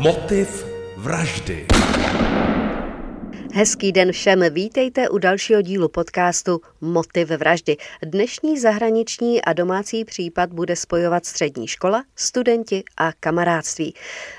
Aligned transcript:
Motiv 0.00 0.66
vraždy. 0.96 1.66
Hezký 3.54 3.92
den 3.92 4.12
všem, 4.12 4.44
vítejte 4.50 5.08
u 5.08 5.18
dalšího 5.18 5.62
dílu 5.62 5.88
podcastu 5.88 6.60
Motiv 6.80 7.28
vraždy. 7.28 7.76
Dnešní 8.02 8.58
zahraniční 8.58 9.42
a 9.42 9.52
domácí 9.52 10.04
případ 10.04 10.52
bude 10.52 10.76
spojovat 10.76 11.26
střední 11.26 11.68
škola, 11.68 12.04
studenti 12.16 12.82
a 12.96 13.12
kamarádství. 13.12 13.94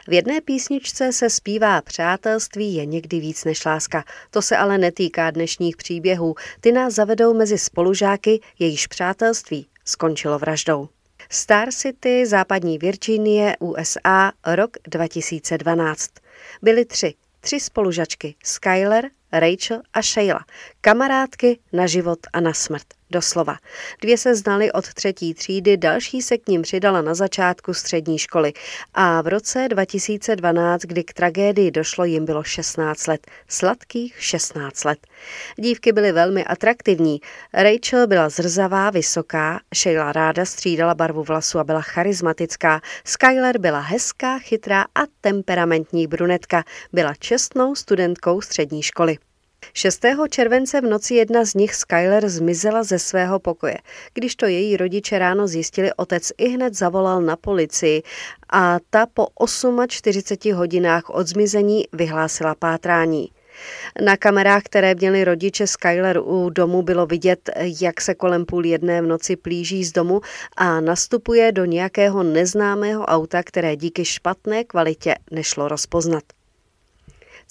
V 0.08 0.14
jedné 0.14 0.42
písničce 0.42 1.14
se 1.14 1.30
zpívá 1.30 1.82
přátelství 1.82 2.76
je 2.76 2.86
někdy 2.86 3.20
víc 3.20 3.46
než 3.46 3.66
láska. 3.66 4.04
To 4.32 4.42
se 4.42 4.58
ale 4.58 4.78
netýká 4.78 5.32
dnešních 5.32 5.78
příběhů. 5.78 6.36
Ty 6.62 6.72
nás 6.72 6.94
zavedou 6.94 7.34
mezi 7.34 7.58
spolužáky, 7.58 8.40
jejíž 8.60 8.88
přátelství 8.88 9.68
skončilo 9.86 10.40
vraždou. 10.40 10.90
Star 11.34 11.72
City, 11.72 12.26
západní 12.26 12.78
Virginie, 12.78 13.56
USA, 13.60 14.32
rok 14.46 14.78
2012. 14.84 16.12
Byly 16.62 16.86
tři, 16.86 17.14
tři 17.42 17.60
spolužačky, 17.60 18.36
Skyler, 18.44 19.10
Rachel 19.32 19.82
a 19.94 20.02
Sheila, 20.02 20.46
kamarádky 20.82 21.60
na 21.74 21.88
život 21.88 22.20
a 22.34 22.40
na 22.40 22.54
smrt. 22.54 22.86
Doslova. 23.12 23.58
Dvě 24.02 24.18
se 24.18 24.36
znaly 24.36 24.72
od 24.72 24.94
třetí 24.94 25.34
třídy, 25.34 25.78
další 25.78 26.22
se 26.22 26.38
k 26.38 26.48
ním 26.48 26.62
přidala 26.62 27.02
na 27.02 27.14
začátku 27.14 27.74
střední 27.74 28.18
školy. 28.18 28.54
A 28.94 29.22
v 29.22 29.28
roce 29.28 29.68
2012, 29.70 30.82
kdy 30.82 31.04
k 31.04 31.14
tragédii 31.14 31.72
došlo, 31.72 32.06
jim 32.06 32.26
bylo 32.26 32.44
16 32.44 33.08
let. 33.08 33.28
Sladkých 33.48 34.16
16 34.24 34.84
let. 34.84 35.08
Dívky 35.56 35.92
byly 35.92 36.12
velmi 36.12 36.46
atraktivní. 36.46 37.22
Rachel 37.54 38.08
byla 38.08 38.30
zrzavá, 38.30 38.90
vysoká, 38.90 39.60
Sheila 39.76 40.12
ráda 40.12 40.46
střídala 40.46 40.96
barvu 40.96 41.24
vlasu 41.24 41.60
a 41.60 41.64
byla 41.64 41.82
charismatická. 41.82 42.82
Skyler 43.06 43.58
byla 43.58 43.80
hezká, 43.80 44.40
chytrá 44.40 44.82
a 44.82 45.02
temperamentní 45.22 46.08
brunetka. 46.08 46.64
Byla 46.94 47.14
čestnou 47.20 47.76
studentkou 47.76 48.42
střední 48.42 48.84
školy. 48.84 49.18
6. 49.74 50.02
července 50.30 50.82
v 50.82 50.84
noci 50.84 51.16
jedna 51.16 51.46
z 51.46 51.54
nich, 51.54 51.76
Skyler, 51.76 52.30
zmizela 52.30 52.84
ze 52.84 53.00
svého 53.00 53.40
pokoje. 53.40 53.78
Když 54.14 54.36
to 54.36 54.46
její 54.46 54.78
rodiče 54.78 55.20
ráno 55.20 55.48
zjistili, 55.48 55.94
otec 55.94 56.32
i 56.38 56.50
hned 56.50 56.74
zavolal 56.74 57.22
na 57.22 57.36
policii 57.36 58.04
a 58.54 58.78
ta 58.90 59.06
po 59.06 59.28
48 59.88 60.54
hodinách 60.54 61.10
od 61.10 61.28
zmizení 61.28 61.86
vyhlásila 61.94 62.56
pátrání. 62.56 63.32
Na 64.06 64.18
kamerách, 64.18 64.64
které 64.64 64.96
měli 64.96 65.24
rodiče 65.24 65.68
Skyler 65.68 66.20
u 66.24 66.50
domu, 66.50 66.82
bylo 66.82 67.06
vidět, 67.06 67.50
jak 67.82 68.02
se 68.02 68.16
kolem 68.16 68.46
půl 68.46 68.66
jedné 68.66 69.02
v 69.02 69.06
noci 69.06 69.36
plíží 69.36 69.84
z 69.84 69.92
domu 69.92 70.22
a 70.58 70.82
nastupuje 70.82 71.52
do 71.52 71.66
nějakého 71.66 72.24
neznámého 72.24 73.06
auta, 73.06 73.44
které 73.44 73.76
díky 73.76 74.06
špatné 74.06 74.64
kvalitě 74.64 75.16
nešlo 75.32 75.68
rozpoznat. 75.68 76.24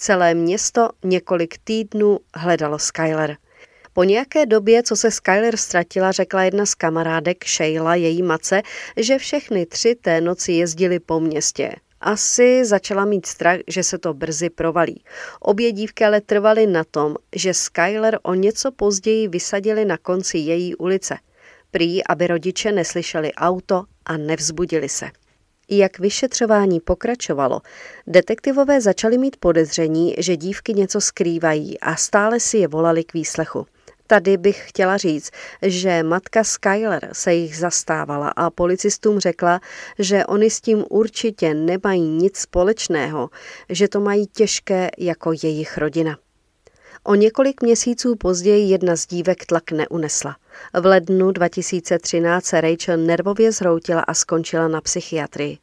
Celé 0.01 0.33
město 0.33 0.89
několik 1.03 1.57
týdnů 1.63 2.19
hledalo 2.35 2.79
Skyler. 2.79 3.37
Po 3.93 4.03
nějaké 4.03 4.45
době, 4.45 4.83
co 4.83 4.95
se 4.95 5.11
Skyler 5.11 5.57
ztratila, 5.57 6.11
řekla 6.11 6.43
jedna 6.43 6.65
z 6.65 6.75
kamarádek 6.75 7.45
Sheila 7.45 7.95
její 7.95 8.23
mace, 8.23 8.61
že 8.97 9.17
všechny 9.17 9.65
tři 9.65 9.95
té 9.95 10.21
noci 10.21 10.51
jezdili 10.51 10.99
po 10.99 11.19
městě. 11.19 11.75
Asi 12.01 12.65
začala 12.65 13.05
mít 13.05 13.25
strach, 13.25 13.59
že 13.67 13.83
se 13.83 13.97
to 13.97 14.13
brzy 14.13 14.49
provalí. 14.49 15.03
Obě 15.39 15.71
dívky 15.71 16.05
ale 16.05 16.21
trvaly 16.21 16.67
na 16.67 16.83
tom, 16.83 17.15
že 17.35 17.53
Skyler 17.53 18.19
o 18.23 18.33
něco 18.33 18.71
později 18.71 19.27
vysadili 19.27 19.85
na 19.85 19.97
konci 19.97 20.37
její 20.37 20.75
ulice. 20.75 21.17
Prý, 21.71 22.03
aby 22.07 22.27
rodiče 22.27 22.71
neslyšeli 22.71 23.33
auto 23.33 23.83
a 24.05 24.17
nevzbudili 24.17 24.89
se. 24.89 25.09
Jak 25.73 25.99
vyšetřování 25.99 26.79
pokračovalo, 26.79 27.61
detektivové 28.07 28.81
začali 28.81 29.17
mít 29.17 29.37
podezření, 29.39 30.15
že 30.17 30.37
dívky 30.37 30.73
něco 30.73 31.01
skrývají 31.01 31.79
a 31.79 31.95
stále 31.95 32.39
si 32.39 32.57
je 32.57 32.67
volali 32.67 33.03
k 33.03 33.13
výslechu. 33.13 33.65
Tady 34.07 34.37
bych 34.37 34.69
chtěla 34.69 34.97
říct, 34.97 35.31
že 35.61 36.03
matka 36.03 36.43
Skyler 36.43 37.09
se 37.13 37.33
jich 37.33 37.57
zastávala 37.57 38.29
a 38.29 38.49
policistům 38.49 39.19
řekla, 39.19 39.61
že 39.99 40.25
oni 40.25 40.49
s 40.49 40.61
tím 40.61 40.85
určitě 40.89 41.53
nemají 41.53 42.01
nic 42.01 42.37
společného, 42.37 43.29
že 43.69 43.87
to 43.87 43.99
mají 43.99 44.27
těžké 44.27 44.89
jako 44.97 45.31
jejich 45.43 45.77
rodina. 45.77 46.17
O 47.03 47.15
několik 47.15 47.61
měsíců 47.61 48.15
později 48.15 48.69
jedna 48.69 48.95
z 48.95 49.07
dívek 49.07 49.45
tlak 49.45 49.71
neunesla. 49.71 50.35
V 50.81 50.85
lednu 50.85 51.31
2013 51.31 52.45
se 52.45 52.61
Rachel 52.61 52.97
nervově 52.97 53.51
zhroutila 53.51 54.01
a 54.01 54.13
skončila 54.13 54.67
na 54.67 54.81
psychiatrii. 54.81 55.57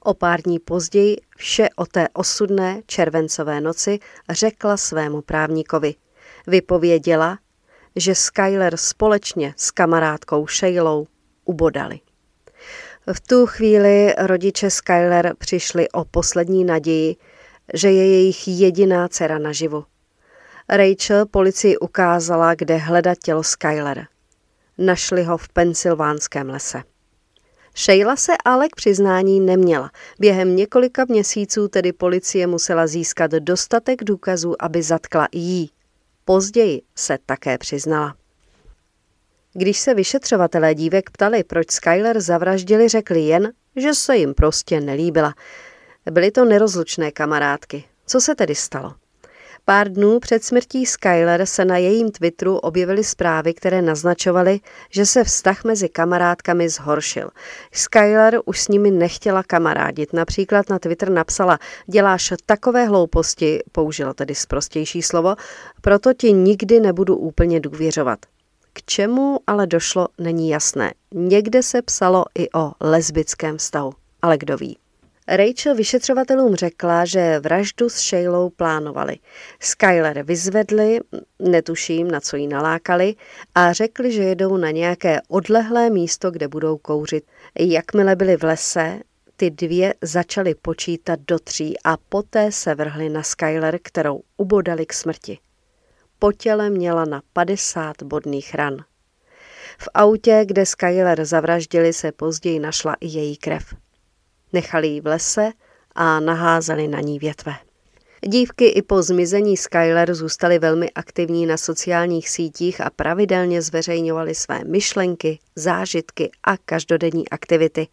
O 0.00 0.14
pár 0.14 0.42
dní 0.42 0.58
později 0.58 1.16
vše 1.36 1.68
o 1.76 1.86
té 1.86 2.08
osudné 2.12 2.82
červencové 2.86 3.60
noci 3.60 3.98
řekla 4.30 4.76
svému 4.76 5.22
právníkovi. 5.22 5.94
Vypověděla, 6.46 7.38
že 7.96 8.14
Skyler 8.14 8.76
společně 8.76 9.54
s 9.56 9.70
kamarádkou 9.70 10.46
Sheilou 10.46 11.06
ubodali. 11.44 12.00
V 13.12 13.20
tu 13.20 13.46
chvíli 13.46 14.14
rodiče 14.18 14.70
Skyler 14.70 15.34
přišli 15.38 15.90
o 15.90 16.04
poslední 16.04 16.64
naději, 16.64 17.16
že 17.74 17.90
je 17.90 18.06
jejich 18.06 18.48
jediná 18.48 19.08
dcera 19.08 19.38
naživu. 19.38 19.84
Rachel 20.68 21.26
policii 21.26 21.78
ukázala, 21.78 22.54
kde 22.54 22.76
hledat 22.76 23.18
tělo 23.18 23.42
Skyler. 23.42 24.06
Našli 24.78 25.24
ho 25.24 25.36
v 25.36 25.48
pensylvánském 25.48 26.50
lese. 26.50 26.82
Sheila 27.74 28.16
se 28.16 28.32
ale 28.44 28.68
k 28.68 28.76
přiznání 28.76 29.40
neměla. 29.40 29.90
Během 30.18 30.56
několika 30.56 31.04
měsíců 31.08 31.68
tedy 31.68 31.92
policie 31.92 32.46
musela 32.46 32.86
získat 32.86 33.30
dostatek 33.30 34.04
důkazů, 34.04 34.62
aby 34.62 34.82
zatkla 34.82 35.28
jí. 35.32 35.70
Později 36.24 36.82
se 36.96 37.18
také 37.26 37.58
přiznala. 37.58 38.14
Když 39.52 39.78
se 39.78 39.94
vyšetřovatelé 39.94 40.74
dívek 40.74 41.10
ptali, 41.10 41.44
proč 41.44 41.70
Skyler 41.70 42.20
zavraždili, 42.20 42.88
řekli 42.88 43.20
jen, 43.20 43.52
že 43.76 43.94
se 43.94 44.16
jim 44.16 44.34
prostě 44.34 44.80
nelíbila. 44.80 45.34
Byly 46.10 46.30
to 46.30 46.44
nerozlučné 46.44 47.10
kamarádky. 47.10 47.84
Co 48.06 48.20
se 48.20 48.34
tedy 48.34 48.54
stalo? 48.54 48.94
Pár 49.64 49.92
dnů 49.92 50.20
před 50.20 50.44
smrtí 50.44 50.86
Skyler 50.86 51.46
se 51.46 51.64
na 51.64 51.76
jejím 51.76 52.10
Twitteru 52.10 52.56
objevily 52.56 53.04
zprávy, 53.04 53.54
které 53.54 53.82
naznačovaly, 53.82 54.60
že 54.90 55.06
se 55.06 55.24
vztah 55.24 55.64
mezi 55.64 55.88
kamarádkami 55.88 56.68
zhoršil. 56.68 57.30
Skyler 57.72 58.40
už 58.44 58.60
s 58.60 58.68
nimi 58.68 58.90
nechtěla 58.90 59.42
kamarádit. 59.42 60.12
Například 60.12 60.70
na 60.70 60.78
Twitter 60.78 61.10
napsala, 61.10 61.58
děláš 61.86 62.32
takové 62.46 62.84
hlouposti, 62.84 63.62
použila 63.72 64.14
tedy 64.14 64.34
zprostější 64.34 65.02
slovo, 65.02 65.34
proto 65.80 66.14
ti 66.14 66.32
nikdy 66.32 66.80
nebudu 66.80 67.16
úplně 67.16 67.60
důvěřovat. 67.60 68.18
K 68.72 68.82
čemu 68.82 69.38
ale 69.46 69.66
došlo, 69.66 70.08
není 70.18 70.48
jasné. 70.48 70.92
Někde 71.14 71.62
se 71.62 71.82
psalo 71.82 72.24
i 72.38 72.48
o 72.52 72.72
lesbickém 72.80 73.56
vztahu, 73.56 73.92
ale 74.22 74.38
kdo 74.38 74.56
ví. 74.56 74.81
Rachel 75.28 75.74
vyšetřovatelům 75.74 76.54
řekla, 76.54 77.04
že 77.04 77.38
vraždu 77.38 77.88
s 77.88 78.00
Shailou 78.08 78.50
plánovali. 78.50 79.18
Skyler 79.60 80.22
vyzvedli, 80.22 81.00
netuším, 81.38 82.10
na 82.10 82.20
co 82.20 82.36
jí 82.36 82.46
nalákali, 82.46 83.14
a 83.54 83.72
řekli, 83.72 84.12
že 84.12 84.22
jedou 84.22 84.56
na 84.56 84.70
nějaké 84.70 85.20
odlehlé 85.28 85.90
místo, 85.90 86.30
kde 86.30 86.48
budou 86.48 86.76
kouřit. 86.76 87.24
Jakmile 87.58 88.16
byli 88.16 88.36
v 88.36 88.44
lese, 88.44 89.00
ty 89.36 89.50
dvě 89.50 89.94
začaly 90.02 90.54
počítat 90.54 91.20
do 91.28 91.38
tří 91.38 91.74
a 91.84 91.96
poté 92.08 92.52
se 92.52 92.74
vrhly 92.74 93.08
na 93.08 93.22
Skyler, 93.22 93.78
kterou 93.82 94.22
ubodali 94.36 94.86
k 94.86 94.92
smrti. 94.92 95.38
Po 96.18 96.32
těle 96.32 96.70
měla 96.70 97.04
na 97.04 97.22
50 97.32 98.02
bodných 98.02 98.54
ran. 98.54 98.76
V 99.78 99.88
autě, 99.94 100.42
kde 100.44 100.66
Skyler 100.66 101.24
zavraždili, 101.24 101.92
se 101.92 102.12
později 102.12 102.58
našla 102.58 102.96
i 103.00 103.06
její 103.06 103.36
krev. 103.36 103.74
Nechali 104.52 104.88
ji 104.88 105.00
v 105.00 105.06
lese 105.06 105.52
a 105.94 106.20
naházeli 106.20 106.88
na 106.88 107.00
ní 107.00 107.18
větve. 107.18 107.54
Dívky 108.26 108.66
i 108.66 108.82
po 108.82 109.02
zmizení 109.02 109.56
Skyler 109.56 110.14
zůstaly 110.14 110.58
velmi 110.58 110.90
aktivní 110.90 111.46
na 111.46 111.56
sociálních 111.56 112.28
sítích 112.28 112.80
a 112.80 112.90
pravidelně 112.90 113.62
zveřejňovaly 113.62 114.34
své 114.34 114.64
myšlenky, 114.64 115.38
zážitky 115.56 116.30
a 116.44 116.56
každodenní 116.56 117.28
aktivity. 117.28 117.86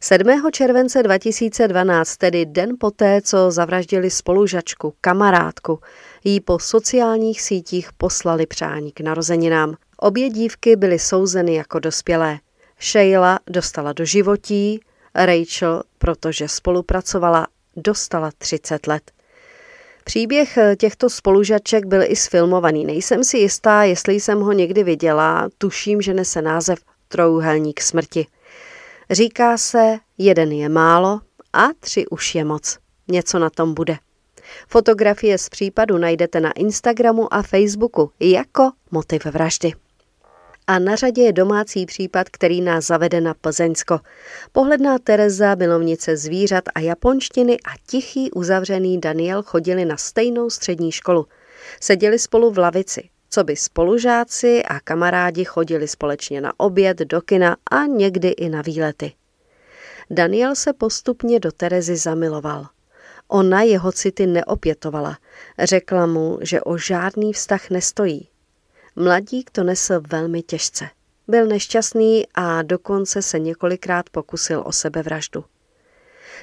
7. 0.00 0.50
července 0.52 1.02
2012, 1.02 2.16
tedy 2.16 2.46
den 2.46 2.70
poté, 2.80 3.20
co 3.20 3.50
zavraždili 3.50 4.10
spolužačku, 4.10 4.94
kamarádku, 5.00 5.80
jí 6.24 6.40
po 6.40 6.58
sociálních 6.58 7.42
sítích 7.42 7.92
poslali 7.92 8.46
přání 8.46 8.92
k 8.92 9.00
narozeninám. 9.00 9.74
Obě 9.96 10.30
dívky 10.30 10.76
byly 10.76 10.98
souzeny 10.98 11.54
jako 11.54 11.78
dospělé. 11.78 12.38
Sheila 12.80 13.38
dostala 13.50 13.92
do 13.92 14.04
životí, 14.04 14.80
Rachel, 15.14 15.82
protože 15.98 16.48
spolupracovala, 16.48 17.46
dostala 17.76 18.30
30 18.38 18.86
let. 18.86 19.12
Příběh 20.04 20.58
těchto 20.76 21.10
spolužaček 21.10 21.86
byl 21.86 22.02
i 22.02 22.16
sfilmovaný. 22.16 22.84
Nejsem 22.84 23.24
si 23.24 23.38
jistá, 23.38 23.82
jestli 23.82 24.14
jsem 24.14 24.40
ho 24.40 24.52
někdy 24.52 24.84
viděla, 24.84 25.48
tuším, 25.58 26.02
že 26.02 26.14
nese 26.14 26.42
název 26.42 26.78
Trouhelník 27.08 27.80
smrti. 27.80 28.26
Říká 29.10 29.56
se, 29.56 29.98
jeden 30.18 30.52
je 30.52 30.68
málo 30.68 31.20
a 31.52 31.66
tři 31.80 32.06
už 32.06 32.34
je 32.34 32.44
moc. 32.44 32.78
něco 33.08 33.38
na 33.38 33.50
tom 33.50 33.74
bude. 33.74 33.96
Fotografie 34.68 35.38
z 35.38 35.48
případu 35.48 35.98
najdete 35.98 36.40
na 36.40 36.52
Instagramu 36.52 37.34
a 37.34 37.42
Facebooku 37.42 38.10
jako 38.20 38.70
motiv 38.90 39.24
vraždy. 39.24 39.72
A 40.66 40.78
na 40.78 40.96
řadě 40.96 41.22
je 41.22 41.32
domácí 41.32 41.86
případ, 41.86 42.28
který 42.28 42.60
nás 42.60 42.86
zavede 42.86 43.20
na 43.20 43.34
Plzeňsko. 43.34 44.00
Pohledná 44.52 44.98
Tereza, 44.98 45.54
milovnice 45.54 46.16
zvířat 46.16 46.64
a 46.74 46.80
japonštiny 46.80 47.56
a 47.60 47.70
tichý 47.86 48.30
uzavřený 48.30 49.00
Daniel 49.00 49.42
chodili 49.42 49.84
na 49.84 49.96
stejnou 49.96 50.50
střední 50.50 50.92
školu. 50.92 51.26
Seděli 51.80 52.18
spolu 52.18 52.50
v 52.50 52.58
lavici, 52.58 53.08
co 53.30 53.44
by 53.44 53.56
spolužáci 53.56 54.62
a 54.62 54.80
kamarádi 54.80 55.44
chodili 55.44 55.88
společně 55.88 56.40
na 56.40 56.52
oběd, 56.56 56.98
do 56.98 57.20
kina 57.20 57.56
a 57.70 57.86
někdy 57.86 58.28
i 58.28 58.48
na 58.48 58.62
výlety. 58.62 59.12
Daniel 60.10 60.54
se 60.54 60.72
postupně 60.72 61.40
do 61.40 61.52
Terezy 61.52 61.96
zamiloval. 61.96 62.66
Ona 63.28 63.62
jeho 63.62 63.92
city 63.92 64.26
neopětovala. 64.26 65.18
Řekla 65.58 66.06
mu, 66.06 66.38
že 66.42 66.62
o 66.62 66.78
žádný 66.78 67.32
vztah 67.32 67.70
nestojí. 67.70 68.28
Mladík 68.96 69.50
to 69.50 69.64
nesl 69.64 70.00
velmi 70.08 70.42
těžce. 70.42 70.88
Byl 71.28 71.46
nešťastný 71.46 72.26
a 72.34 72.62
dokonce 72.62 73.22
se 73.22 73.38
několikrát 73.38 74.10
pokusil 74.10 74.62
o 74.66 74.72
sebevraždu. 74.72 75.44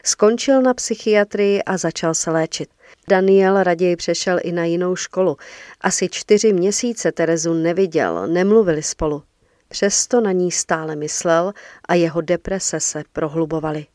Skončil 0.03 0.61
na 0.61 0.73
psychiatrii 0.73 1.63
a 1.63 1.77
začal 1.77 2.13
se 2.13 2.31
léčit. 2.31 2.69
Daniel 3.09 3.63
raději 3.63 3.95
přešel 3.95 4.39
i 4.43 4.51
na 4.51 4.65
jinou 4.65 4.95
školu. 4.95 5.37
Asi 5.81 6.09
čtyři 6.09 6.53
měsíce 6.53 7.11
Terezu 7.11 7.53
neviděl, 7.53 8.27
nemluvili 8.27 8.83
spolu. 8.83 9.23
Přesto 9.67 10.21
na 10.21 10.31
ní 10.31 10.51
stále 10.51 10.95
myslel 10.95 11.53
a 11.87 11.93
jeho 11.93 12.21
deprese 12.21 12.79
se 12.79 13.03
prohlubovaly. 13.13 13.85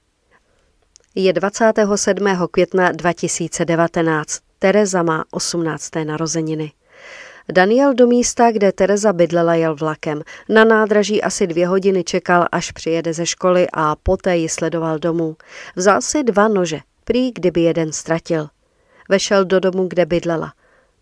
Je 1.14 1.32
27. 1.32 2.26
května 2.50 2.92
2019. 2.92 4.40
Tereza 4.58 5.02
má 5.02 5.24
18. 5.30 5.90
narozeniny. 6.04 6.72
Daniel 7.52 7.94
do 7.94 8.06
místa, 8.06 8.52
kde 8.52 8.72
Tereza 8.72 9.12
bydlela, 9.12 9.54
jel 9.54 9.74
vlakem. 9.76 10.22
Na 10.48 10.64
nádraží 10.64 11.22
asi 11.22 11.46
dvě 11.46 11.66
hodiny 11.66 12.04
čekal, 12.04 12.46
až 12.52 12.70
přijede 12.72 13.12
ze 13.12 13.26
školy 13.26 13.66
a 13.72 13.96
poté 13.96 14.36
ji 14.36 14.48
sledoval 14.48 14.98
domů. 14.98 15.36
Vzal 15.76 16.00
si 16.00 16.22
dva 16.22 16.48
nože, 16.48 16.80
prý 17.04 17.32
kdyby 17.32 17.60
jeden 17.60 17.92
ztratil. 17.92 18.48
Vešel 19.08 19.44
do 19.44 19.60
domu, 19.60 19.88
kde 19.88 20.06
bydlela. 20.06 20.52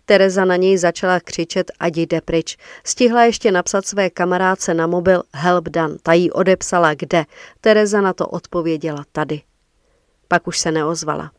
Tereza 0.05 0.45
na 0.45 0.57
něj 0.57 0.79
začala 0.79 1.21
křičet, 1.21 1.73
ať 1.81 1.97
jde 1.97 2.21
pryč. 2.21 2.57
Stihla 2.85 3.25
ještě 3.25 3.53
napsat 3.53 3.87
své 3.87 4.11
kamarádce 4.11 4.75
na 4.75 4.87
mobil 4.87 5.23
help 5.35 5.69
done. 5.69 5.97
Ta 6.03 6.13
jí 6.13 6.31
odepsala 6.31 6.95
kde. 6.95 7.25
Tereza 7.61 8.01
na 8.01 8.13
to 8.13 8.27
odpověděla 8.27 9.05
tady. 9.13 9.43
Pak 10.29 10.47
už 10.47 10.59
se 10.59 10.73
neozvala. 10.73 11.31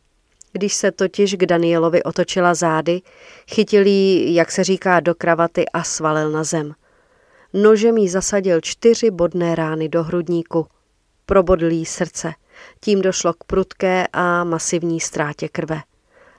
Když 0.56 0.74
se 0.74 0.92
totiž 0.92 1.34
k 1.34 1.46
Danielovi 1.46 2.02
otočila 2.02 2.54
zády, 2.54 3.02
chytil 3.50 3.86
jí, 3.86 4.34
jak 4.34 4.52
se 4.52 4.64
říká, 4.64 5.00
do 5.00 5.14
kravaty 5.14 5.64
a 5.68 5.82
svalil 5.82 6.30
na 6.30 6.44
zem. 6.44 6.74
Nožem 7.52 7.96
jí 7.96 8.08
zasadil 8.08 8.60
čtyři 8.60 9.10
bodné 9.10 9.54
rány 9.54 9.88
do 9.88 10.02
hrudníku. 10.02 10.66
Probodl 11.26 11.66
jí 11.66 11.86
srdce. 11.86 12.32
Tím 12.80 13.02
došlo 13.02 13.32
k 13.32 13.44
prudké 13.44 14.06
a 14.12 14.44
masivní 14.44 15.00
ztrátě 15.00 15.48
krve. 15.48 15.80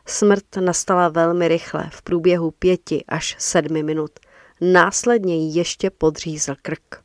Smrt 0.06 0.56
nastala 0.60 1.10
velmi 1.10 1.48
rychle, 1.48 1.90
v 1.92 2.02
průběhu 2.02 2.52
pěti 2.52 3.04
až 3.08 3.36
sedmi 3.40 3.84
minut. 3.84 4.12
Následně 4.62 5.36
jí 5.36 5.56
ještě 5.56 5.90
podřízl 5.90 6.56
krk. 6.62 7.02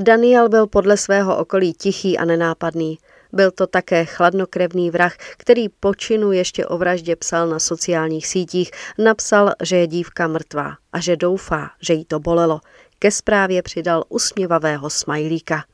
Daniel 0.00 0.48
byl 0.48 0.66
podle 0.66 0.96
svého 0.96 1.36
okolí 1.36 1.72
tichý 1.72 2.18
a 2.18 2.24
nenápadný. 2.24 2.98
Byl 3.32 3.50
to 3.50 3.66
také 3.66 4.04
chladnokrevný 4.04 4.90
vrah, 4.90 5.16
který 5.36 5.68
počinu 5.68 6.32
ještě 6.32 6.66
o 6.66 6.78
vraždě 6.78 7.16
psal 7.16 7.48
na 7.48 7.58
sociálních 7.58 8.26
sítích. 8.26 8.70
Napsal, 8.98 9.52
že 9.62 9.76
je 9.76 9.86
dívka 9.86 10.28
mrtvá 10.28 10.72
a 10.92 11.00
že 11.00 11.16
doufá, 11.16 11.70
že 11.80 11.94
jí 11.94 12.04
to 12.04 12.20
bolelo. 12.20 12.60
Ke 12.98 13.10
zprávě 13.10 13.62
přidal 13.62 14.04
usměvavého 14.08 14.90
smajlíka. 14.90 15.64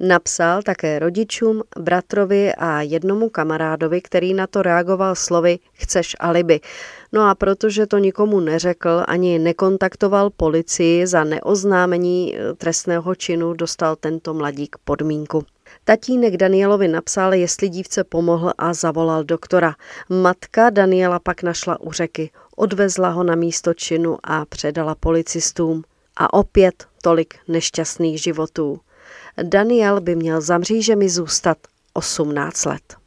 Napsal 0.00 0.62
také 0.62 0.98
rodičům, 0.98 1.62
bratrovi 1.78 2.54
a 2.54 2.82
jednomu 2.82 3.28
kamarádovi, 3.28 4.00
který 4.00 4.34
na 4.34 4.46
to 4.46 4.62
reagoval 4.62 5.14
slovy 5.14 5.58
chceš 5.72 6.16
alibi. 6.20 6.60
No 7.12 7.28
a 7.28 7.34
protože 7.34 7.86
to 7.86 7.98
nikomu 7.98 8.40
neřekl 8.40 9.04
ani 9.06 9.38
nekontaktoval 9.38 10.30
policii 10.30 11.06
za 11.06 11.24
neoznámení 11.24 12.36
eh, 12.36 12.54
trestného 12.54 13.14
činu, 13.14 13.54
dostal 13.54 13.96
tento 13.96 14.34
mladík 14.34 14.76
podmínku. 14.84 15.44
Tatínek 15.84 16.36
Danielovi 16.36 16.88
napsal, 16.88 17.34
jestli 17.34 17.68
dívce 17.68 18.04
pomohl 18.04 18.52
a 18.58 18.74
zavolal 18.74 19.24
doktora. 19.24 19.74
Matka 20.08 20.70
Daniela 20.70 21.18
pak 21.18 21.42
našla 21.42 21.80
u 21.80 21.92
řeky, 21.92 22.30
odvezla 22.56 23.08
ho 23.08 23.22
na 23.22 23.34
místo 23.34 23.74
činu 23.74 24.18
a 24.22 24.44
předala 24.44 24.94
policistům. 24.94 25.84
A 26.16 26.32
opět 26.32 26.86
tolik 27.02 27.34
nešťastných 27.48 28.22
životů. 28.22 28.80
Daniel 29.42 30.00
by 30.00 30.16
měl 30.16 30.40
za 30.40 30.58
mřížemi 30.58 31.08
zůstat 31.08 31.58
18 31.92 32.64
let. 32.64 32.99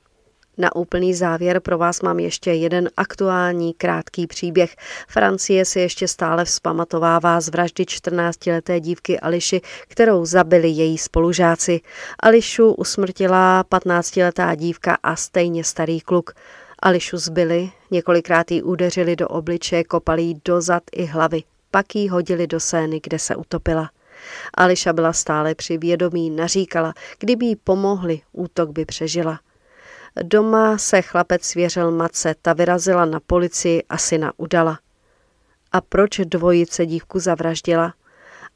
Na 0.58 0.76
úplný 0.76 1.14
závěr 1.14 1.60
pro 1.60 1.78
vás 1.78 2.02
mám 2.02 2.20
ještě 2.20 2.52
jeden 2.52 2.90
aktuální 2.98 3.74
krátký 3.74 4.28
příběh. 4.28 4.76
Francie 5.08 5.66
si 5.66 5.80
ještě 5.80 6.08
stále 6.08 6.46
vzpamatovává 6.46 7.42
z 7.42 7.50
vraždy 7.50 7.84
14-leté 7.84 8.80
dívky 8.80 9.20
Ališi, 9.20 9.62
kterou 9.88 10.26
zabili 10.26 10.68
její 10.68 10.98
spolužáci. 10.98 11.82
Ališu 12.20 12.72
usmrtila 12.72 13.64
15-letá 13.64 14.56
dívka 14.56 14.98
a 15.04 15.16
stejně 15.16 15.64
starý 15.64 16.02
kluk. 16.02 16.34
Ališu 16.80 17.18
zbyli, 17.18 17.72
několikrát 17.92 18.52
jí 18.52 18.64
udeřili 18.64 19.16
do 19.16 19.28
obličeje, 19.28 19.84
kopali 19.84 20.22
jí 20.22 20.42
do 20.46 20.62
zad 20.62 20.84
i 20.92 21.06
hlavy. 21.06 21.44
Pak 21.72 21.96
jí 21.96 22.10
hodili 22.10 22.48
do 22.48 22.60
sény, 22.60 23.00
kde 23.04 23.20
se 23.20 23.36
utopila. 23.36 23.90
Ališa 24.54 24.94
byla 24.94 25.14
stále 25.14 25.56
při 25.56 25.78
vědomí, 25.78 26.30
naříkala, 26.30 26.94
kdyby 27.20 27.46
jí 27.46 27.56
pomohli, 27.56 28.22
útok 28.32 28.72
by 28.72 28.86
přežila. 28.86 29.40
Doma 30.22 30.78
se 30.78 31.02
chlapec 31.02 31.44
svěřil 31.44 31.92
matce, 31.92 32.36
ta 32.42 32.54
vyrazila 32.54 33.06
na 33.06 33.20
policii 33.20 33.84
a 33.90 33.98
syna 33.98 34.34
udala. 34.38 34.80
A 35.72 35.82
proč 35.82 36.20
dvojice 36.20 36.86
dívku 36.86 37.20
zavraždila? 37.20 37.94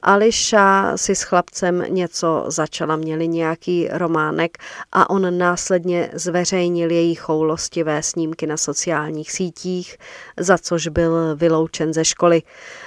Ališa 0.01 0.97
si 0.97 1.15
s 1.15 1.23
chlapcem 1.23 1.83
něco 1.87 2.45
začala, 2.47 2.95
měli 2.95 3.27
nějaký 3.27 3.87
románek 3.91 4.57
a 4.91 5.09
on 5.09 5.37
následně 5.37 6.09
zveřejnil 6.13 6.91
její 6.91 7.15
choulostivé 7.15 8.03
snímky 8.03 8.47
na 8.47 8.57
sociálních 8.57 9.31
sítích, 9.31 9.97
za 10.39 10.57
což 10.57 10.87
byl 10.87 11.35
vyloučen 11.35 11.93
ze 11.93 12.05
školy. 12.05 12.41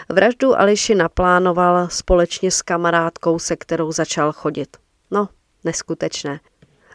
Vraždu 0.08 0.60
Ališi 0.60 0.94
naplánoval 0.94 1.88
společně 1.88 2.50
s 2.50 2.62
kamarádkou, 2.62 3.38
se 3.38 3.56
kterou 3.56 3.92
začal 3.92 4.32
chodit. 4.32 4.76
No, 5.10 5.28
neskutečné. 5.64 6.40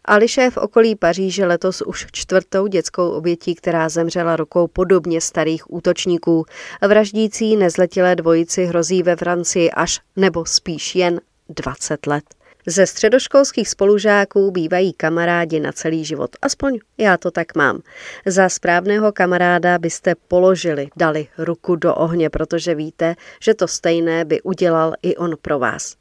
Ališe 0.07 0.49
v 0.49 0.57
okolí 0.57 0.95
Paříže 0.95 1.45
letos 1.45 1.81
už 1.81 2.07
čtvrtou 2.11 2.67
dětskou 2.67 3.09
obětí, 3.09 3.55
která 3.55 3.89
zemřela 3.89 4.35
rukou 4.35 4.67
podobně 4.67 5.21
starých 5.21 5.73
útočníků. 5.73 6.45
Vraždící 6.87 7.55
nezletilé 7.55 8.15
dvojici 8.15 8.65
hrozí 8.65 9.03
ve 9.03 9.15
Francii 9.15 9.71
až 9.71 9.99
nebo 10.15 10.45
spíš 10.45 10.95
jen 10.95 11.21
20 11.49 12.07
let. 12.07 12.23
Ze 12.67 12.87
středoškolských 12.87 13.69
spolužáků 13.69 14.51
bývají 14.51 14.93
kamarádi 14.93 15.59
na 15.59 15.71
celý 15.71 16.05
život. 16.05 16.29
Aspoň 16.41 16.79
já 16.97 17.17
to 17.17 17.31
tak 17.31 17.55
mám. 17.55 17.81
Za 18.25 18.49
správného 18.49 19.11
kamaráda 19.11 19.77
byste 19.77 20.15
položili, 20.27 20.89
dali 20.97 21.27
ruku 21.37 21.75
do 21.75 21.95
ohně, 21.95 22.29
protože 22.29 22.75
víte, 22.75 23.15
že 23.41 23.53
to 23.53 23.67
stejné 23.67 24.25
by 24.25 24.41
udělal 24.41 24.93
i 25.01 25.15
on 25.15 25.35
pro 25.41 25.59
vás. 25.59 25.95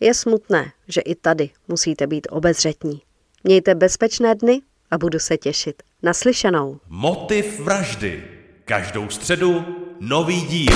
Je 0.00 0.14
smutné, 0.14 0.72
že 0.88 1.00
i 1.00 1.14
tady 1.14 1.50
musíte 1.68 2.06
být 2.06 2.26
obezřetní. 2.30 3.02
Mějte 3.44 3.74
bezpečné 3.74 4.34
dny 4.34 4.60
a 4.90 4.98
budu 4.98 5.18
se 5.18 5.36
těšit. 5.36 5.82
Naslyšenou. 6.02 6.80
Motiv 6.88 7.60
vraždy. 7.60 8.24
Každou 8.64 9.08
středu 9.08 9.64
nový 10.00 10.40
díl. 10.40 10.72